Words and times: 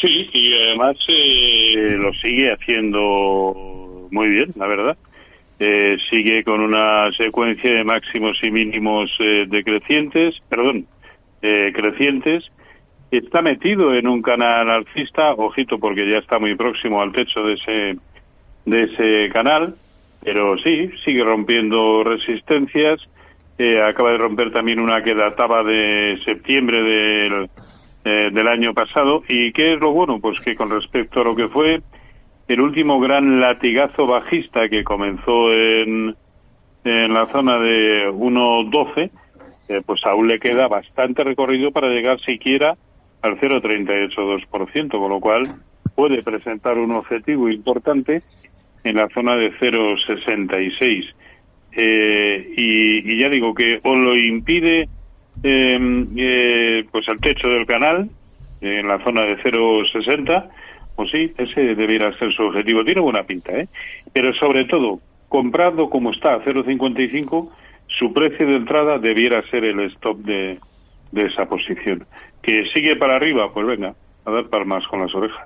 Sí, 0.00 0.30
y 0.32 0.54
además 0.54 0.96
eh, 1.08 1.96
lo 1.98 2.12
sigue 2.14 2.52
haciendo 2.52 4.08
muy 4.10 4.28
bien, 4.28 4.52
la 4.56 4.66
verdad. 4.66 4.96
Eh, 5.58 5.98
sigue 6.08 6.42
con 6.42 6.60
una 6.60 7.12
secuencia 7.12 7.70
de 7.70 7.84
máximos 7.84 8.38
y 8.42 8.50
mínimos 8.50 9.10
eh, 9.18 9.44
decrecientes, 9.46 10.40
perdón, 10.48 10.86
eh, 11.42 11.70
crecientes. 11.74 12.50
Está 13.10 13.42
metido 13.42 13.94
en 13.94 14.08
un 14.08 14.22
canal 14.22 14.70
alcista, 14.70 15.34
ojito 15.34 15.78
porque 15.78 16.10
ya 16.10 16.18
está 16.18 16.38
muy 16.38 16.54
próximo 16.54 17.02
al 17.02 17.12
techo 17.12 17.42
de 17.42 17.54
ese 17.54 17.96
de 18.64 18.82
ese 18.84 19.28
canal, 19.32 19.74
pero 20.22 20.56
sí, 20.58 20.90
sigue 21.04 21.24
rompiendo 21.24 22.04
resistencias. 22.04 23.00
Eh, 23.58 23.82
acaba 23.82 24.12
de 24.12 24.18
romper 24.18 24.52
también 24.52 24.80
una 24.80 25.02
que 25.02 25.14
databa 25.14 25.62
de 25.62 26.18
septiembre 26.24 26.82
del, 26.82 27.50
eh, 28.04 28.30
del 28.32 28.48
año 28.48 28.74
pasado. 28.74 29.22
¿Y 29.28 29.52
qué 29.52 29.74
es 29.74 29.80
lo 29.80 29.92
bueno? 29.92 30.20
Pues 30.20 30.40
que 30.40 30.54
con 30.54 30.70
respecto 30.70 31.20
a 31.20 31.24
lo 31.24 31.36
que 31.36 31.48
fue 31.48 31.82
el 32.48 32.60
último 32.60 32.98
gran 32.98 33.40
latigazo 33.40 34.06
bajista 34.06 34.68
que 34.68 34.82
comenzó 34.82 35.52
en, 35.52 36.16
en 36.84 37.14
la 37.14 37.26
zona 37.26 37.58
de 37.58 38.10
1.12, 38.10 39.10
eh, 39.68 39.82
pues 39.84 40.04
aún 40.04 40.28
le 40.28 40.40
queda 40.40 40.66
bastante 40.66 41.22
recorrido 41.22 41.70
para 41.70 41.88
llegar 41.88 42.18
siquiera 42.20 42.76
al 43.22 43.38
0,382%, 43.38 44.90
con 44.90 45.10
lo 45.10 45.20
cual 45.20 45.44
puede 45.94 46.22
presentar 46.22 46.78
un 46.78 46.92
objetivo 46.92 47.48
importante 47.50 48.22
en 48.82 48.96
la 48.96 49.08
zona 49.10 49.36
de 49.36 49.52
0,66. 49.52 51.14
Eh, 51.72 52.52
y, 52.56 53.12
y, 53.12 53.18
ya 53.18 53.28
digo 53.28 53.54
que 53.54 53.78
o 53.84 53.94
lo 53.94 54.16
impide 54.16 54.88
eh, 55.42 56.06
eh, 56.16 56.84
pues 56.90 57.08
el 57.08 57.20
techo 57.20 57.48
del 57.48 57.66
canal 57.66 58.10
en 58.60 58.88
la 58.88 59.02
zona 59.02 59.22
de 59.22 59.38
0,60 59.38 60.50
pues 61.00 61.12
sí, 61.12 61.32
ese 61.38 61.74
debiera 61.74 62.12
ser 62.18 62.30
su 62.34 62.42
objetivo. 62.42 62.84
Tiene 62.84 63.00
buena 63.00 63.22
pinta, 63.22 63.52
¿eh? 63.52 63.68
Pero 64.12 64.34
sobre 64.34 64.66
todo, 64.66 65.00
comprando 65.30 65.88
como 65.88 66.10
está 66.10 66.34
a 66.34 66.44
0,55, 66.44 67.50
su 67.86 68.12
precio 68.12 68.46
de 68.46 68.56
entrada 68.56 68.98
debiera 68.98 69.42
ser 69.48 69.64
el 69.64 69.80
stop 69.92 70.18
de, 70.18 70.58
de 71.10 71.26
esa 71.26 71.48
posición. 71.48 72.04
Que 72.42 72.66
sigue 72.74 72.96
para 72.96 73.16
arriba, 73.16 73.50
pues 73.50 73.66
venga, 73.66 73.94
a 74.26 74.30
dar 74.30 74.48
palmas 74.48 74.86
con 74.88 75.00
las 75.00 75.14
orejas. 75.14 75.38